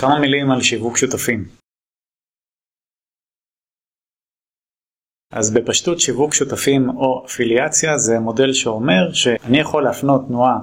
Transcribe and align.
כמה 0.00 0.20
מילים 0.20 0.50
על 0.50 0.62
שיווק 0.62 0.96
שותפים. 0.96 1.44
אז 5.32 5.54
בפשטות 5.54 6.00
שיווק 6.00 6.34
שותפים 6.34 6.88
או 6.88 7.24
אפיליאציה 7.26 7.98
זה 7.98 8.18
מודל 8.18 8.52
שאומר 8.52 9.12
שאני 9.12 9.60
יכול 9.60 9.84
להפנות 9.84 10.26
תנועה 10.28 10.58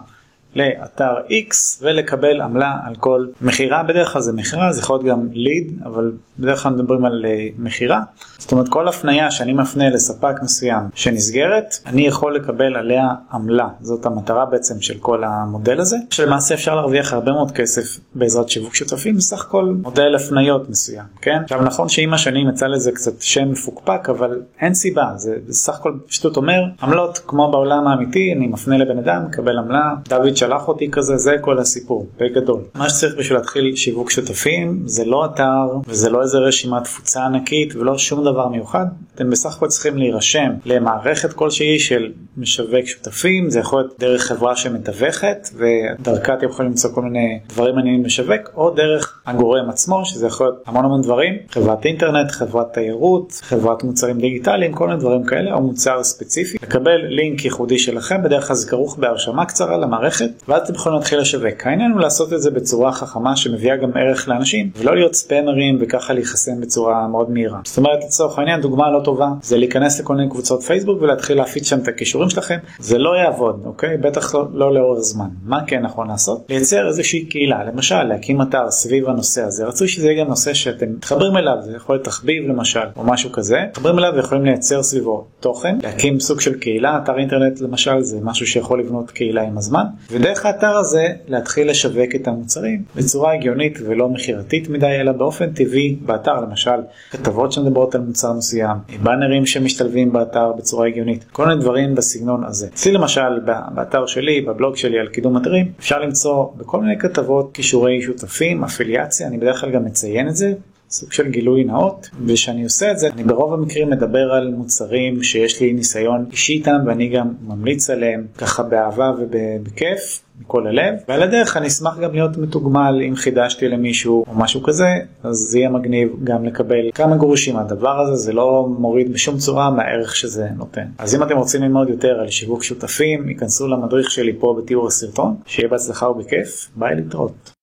לאתר 0.58 1.14
X 1.28 1.82
ולקבל 1.82 2.42
עמלה 2.42 2.74
על 2.84 2.96
כל 2.96 3.26
מכירה, 3.42 3.84
בדרך 3.84 4.14
כלל 4.14 4.22
זה 4.22 4.34
מכירה, 4.34 4.74
זה 4.74 4.82
יכול 4.82 4.96
להיות 4.96 5.06
גם 5.06 5.28
ליד, 5.32 5.82
אבל 5.86 6.12
בדרך 6.40 6.64
כלל 6.64 6.74
מדברים 6.74 7.06
על 7.06 7.26
uh, 7.26 7.62
מכירה. 7.62 8.02
זאת 8.38 8.52
אומרת 8.52 8.70
כל 8.70 8.88
הפנייה 8.88 9.32
שאני 9.32 9.54
מפנה 9.54 9.90
לספק 9.90 10.36
מסוים 10.44 10.84
שנסגרת, 10.96 11.76
אני 11.86 12.08
יכול 12.08 12.36
לקבל 12.36 12.76
עליה 12.76 13.10
עמלה. 13.34 13.68
זאת 13.82 14.06
המטרה 14.06 14.46
בעצם 14.46 14.82
של 14.82 14.98
כל 15.00 15.24
המודל 15.24 15.80
הזה, 15.80 15.98
שלמעשה 16.10 16.56
אפשר 16.56 16.76
להרוויח 16.76 17.14
הרבה 17.14 17.32
מאוד 17.32 17.52
כסף 17.52 18.00
בעזרת 18.16 18.50
שיווק 18.50 18.76
שותפים, 18.76 19.18
בסך 19.18 19.46
הכל 19.46 19.76
מודל 19.82 20.16
הפניות 20.16 20.70
מסוים, 20.70 21.06
כן? 21.22 21.40
עכשיו 21.44 21.62
נכון 21.62 21.90
שעם 21.90 22.14
השנים 22.14 22.50
יצא 22.50 22.68
לזה 22.68 22.92
קצת 22.92 23.22
שם 23.22 23.52
מפוקפק, 23.52 24.10
אבל 24.10 24.42
אין 24.62 24.74
סיבה, 24.74 25.12
זה 25.16 25.36
בסך 25.48 25.80
הכל 25.80 25.94
פשוט 26.08 26.38
אומר, 26.38 26.64
עמלות 26.82 27.20
כמו 27.28 27.52
בעולם 27.52 27.88
האמיתי, 27.88 28.34
אני 28.38 28.48
מפנה 28.48 28.78
לבן 28.78 28.98
אדם, 28.98 29.26
מקבל 29.26 29.58
עמלה, 29.58 29.94
דוד 30.10 30.38
שלח 30.48 30.68
אותי 30.68 30.92
כזה, 30.92 31.18
זה 31.18 31.36
כל 31.42 31.60
הסיפור, 31.60 32.08
בגדול. 32.20 32.62
מה 32.76 32.90
שצריך 32.90 33.16
בשביל 33.18 33.38
להתחיל 33.38 33.76
שיווק 33.76 34.12
שותפים 34.12 34.82
זה 34.86 35.06
לא 35.06 35.26
אתר 35.26 35.68
וזה 35.88 36.10
לא 36.10 36.22
איזה 36.22 36.38
רשימת 36.38 36.84
תפוצה 36.84 37.26
ענקית 37.26 37.76
ולא 37.76 37.98
שום 37.98 38.24
דבר 38.24 38.48
מיוחד, 38.48 38.86
אתם 39.16 39.30
בסך 39.30 39.56
הכל 39.56 39.68
צריכים 39.68 39.98
להירשם 39.98 40.52
למערכת 40.66 41.34
כלשהי 41.34 41.80
של 41.80 42.12
משווק 42.38 42.86
שותפים, 42.86 43.50
זה 43.50 43.60
יכול 43.60 43.82
להיות 43.82 44.00
דרך 44.00 44.22
חברה 44.22 44.56
שמתווכת 44.56 45.50
ודרכה 45.56 46.34
אתם 46.34 46.46
יכולים 46.46 46.72
למצוא 46.72 46.90
כל 46.94 47.02
מיני 47.02 47.40
דברים 47.50 47.76
מעניינים 47.76 48.06
משווק 48.06 48.52
או 48.56 48.70
דרך 48.70 49.22
הגורם 49.26 49.70
עצמו 49.70 50.06
שזה 50.06 50.28
יכול 50.28 50.48
להיות 50.48 50.64
המון 50.66 50.86
המון 50.86 51.02
דברים, 51.02 51.34
חברת 51.50 51.86
אינטרנט, 51.86 52.32
חברת 52.32 52.74
תיירות, 52.74 53.40
חברת 53.44 53.84
מוצרים 53.84 54.18
דיגיטליים, 54.18 54.74
כל 54.74 54.88
מיני 54.88 55.00
דברים 55.00 55.24
כאלה 55.24 55.54
או 55.54 55.62
מוצר 55.62 56.04
ספציפי, 56.04 56.58
לקבל 56.64 56.98
לינק 57.08 57.46
ייחודי 57.46 57.80
שלכם, 57.80 58.24
בדרך 58.24 58.48
כלל 58.48 58.56
זה 58.56 58.70
כרוך 58.70 58.98
בהרשמה 58.98 59.46
קצרה 59.46 59.78
למערכת 59.78 60.30
ואז 60.48 60.62
אתם 60.62 60.74
יכולים 60.74 60.98
להתחיל 60.98 61.20
לשווק. 61.20 61.68
העניין 61.68 61.92
הוא 61.92 62.02
לעשות 62.02 62.34
את 62.34 62.42
זה 62.42 62.52
בצורה 62.52 62.92
חכמה 62.92 63.36
שמביאה 63.36 63.76
גם 63.76 63.92
ערך 63.98 64.28
לאנשים 64.28 64.70
ולא 64.78 64.96
להיות 64.96 65.16
ספאמרים 65.16 65.78
וככה 65.82 66.14
להיחסם 66.14 66.62
בצורה 66.62 67.08
מאוד 67.08 67.32
מהירה. 67.32 67.60
זאת 67.64 67.78
אומרת 67.78 68.04
לצורך 68.04 68.40
העניין 68.40 68.62
דוגמה 68.62 68.92
לא 68.92 69.00
טובה 69.04 69.28
זה 69.42 69.58
להיכנס 69.58 70.00
לכל 70.00 70.16
מיני 70.16 70.30
קבוצות 70.30 70.64
פייסבוק 70.64 71.02
ולהתחיל 71.02 71.38
להפיץ 71.38 71.70
שם 71.70 71.80
את 71.80 71.88
הכישורים 71.88 72.30
שלכם 72.30 72.58
זה 72.80 72.98
לא 72.98 73.18
יעבוד 73.18 73.62
אוקיי 73.66 73.98
בטח 73.98 74.36
לא, 74.36 74.48
לא 74.54 74.74
לאורך 74.74 75.00
זמן. 75.00 75.28
מה 75.46 75.66
כן 75.68 75.82
נכון 75.82 76.08
לעשות? 76.08 76.46
לייצר 76.50 76.88
איזושהי 76.88 77.26
קהילה 77.26 77.64
למשל 77.64 78.04
להקים 78.04 78.42
אתר 78.42 78.72
סביב 78.72 79.10
הנושא 79.10 79.42
הזה 79.42 79.66
רצוי 79.66 79.88
שזה 79.88 80.08
יהיה 80.08 80.24
גם 80.24 80.30
נושא 80.30 80.54
שאתם 80.54 80.86
מתחברים 80.92 81.38
אליו 81.38 81.56
זה 81.62 81.76
יכול 81.76 81.96
להיות 81.96 82.06
תחביב 82.06 82.48
למשל 82.48 82.80
או 82.96 83.04
משהו 83.04 83.32
כזה 83.32 83.58
מתחברים 83.70 84.00
אליו 84.00 84.14
ויכולים 84.16 84.46
לייצר 84.46 84.84
סביבו 84.84 85.26
תוכן 85.40 85.78
להקים 85.84 86.20
סוג 86.20 86.42
של 86.42 86.60
קהילה 86.60 87.00
אתר 87.04 87.18
אינטרנט 87.18 87.62
למשל 87.62 88.02
זה 88.02 88.18
משהו 88.24 88.48
שיכול 88.48 88.80
לבנות 88.80 89.12
קהילה 89.12 89.42
עם 89.42 89.58
הזמן 89.58 89.84
ודרך 90.20 90.46
האתר 90.46 90.78
הזה 90.78 91.08
להתחיל 91.28 91.70
לשווק 91.70 92.16
את 92.16 92.28
המוצרים 92.28 92.84
בצורה 92.96 93.34
הגיונית 93.34 93.80
ולא 93.86 94.10
מכירתית 94.10 94.70
מדי 94.70 94.86
אלא 95.02 95.12
באופן 95.12 95.54
טבעי 95.54 95.98
באתר 96.06 96.42
למשל 96.42 96.80
כתבות 97.12 97.52
שמדברות 97.52 97.96
על 97.96 98.02
מוצר 98.02 98.34
מסוים 98.34 98.78
באנרים 99.04 99.46
שמשתלבים 99.46 100.14
באתר 100.14 100.52
בצורה 100.58 100.88
הגיונית 100.88 101.26
כל 101.32 101.48
מיני 101.48 101.62
דברים 101.62 101.96
בסגנון 101.96 102.44
הזה. 102.44 102.68
אצלי 102.74 102.92
למשל 102.92 103.40
באתר 103.76 104.06
שלי 104.06 104.42
בבלוג 104.42 104.76
שלי 104.76 105.00
על 105.00 105.08
קידום 105.08 105.38
אתרים 105.38 105.72
אפשר 105.80 106.00
למצוא 106.00 106.46
בכל 106.58 106.82
מיני 106.82 107.00
כתבות 107.00 107.52
כישורי 107.54 108.02
שותפים 108.02 108.64
אפיליאציה 108.64 109.28
אני 109.28 109.38
בדרך 109.38 109.62
כלל 109.62 109.72
גם 109.72 109.86
מציין 109.86 110.28
את 110.28 110.36
זה 110.36 110.54
סוג 110.90 111.12
של 111.12 111.30
גילוי 111.30 111.64
נאות 111.64 112.10
ושאני 112.26 112.64
עושה 112.64 112.92
את 112.92 113.00
זה 113.00 113.08
אני 113.08 113.24
ברוב 113.24 113.54
המקרים 113.54 113.90
מדבר 113.90 114.32
על 114.32 114.54
מוצרים 114.54 115.24
שיש 115.24 115.62
לי 115.62 115.74
ניסיון 115.74 116.26
אישי 116.32 116.54
איתם 116.54 116.78
ואני 116.86 117.10
גם 117.10 117.34
ממליץ 117.48 117.90
עליהם 117.90 118.26
ככה 118.38 118.64
באהבה 118.64 119.12
ובכיף 119.20 120.24
מכל 120.42 120.68
הלב 120.68 120.94
ועל 121.08 121.24
הדרך 121.24 121.58
אני 121.58 121.68
אשמח 121.68 121.98
גם 122.00 122.14
להיות 122.14 122.38
מתוגמל 122.38 123.02
אם 123.08 123.16
חידשתי 123.16 123.68
למישהו 123.68 124.26
או 124.28 124.34
משהו 124.36 124.64
כזה 124.64 124.88
אז 125.24 125.36
זה 125.38 125.60
יהיה 125.60 125.70
מגניב 125.70 126.10
גם 126.24 126.46
לקבל 126.46 126.92
כמה 126.94 127.18
גרושים 127.18 127.56
מהדבר 127.56 128.00
הזה 128.00 128.16
זה 128.16 128.34
לא 128.34 128.68
מוריד 128.80 129.14
בשום 129.14 129.38
צורה 129.38 129.70
מהערך 129.70 130.16
שזה 130.16 130.48
נותן 130.58 130.86
אז 130.98 131.16
אם 131.16 131.24
אתם 131.24 131.38
רוצים 131.38 131.62
ללמוד 131.62 131.90
יותר 131.90 132.20
על 132.20 132.30
שיווק 132.30 132.64
שותפים 132.64 133.30
ייכנסו 133.30 133.68
למדריך 133.68 134.12
שלי 134.12 134.34
פה 134.40 134.60
בתיאור 134.62 134.88
הסרטון 134.88 135.36
שיהיה 135.46 135.70
בהצלחה 135.70 136.10
ובכיף 136.10 136.70
ביי 136.76 136.96
להתראות. 136.96 137.57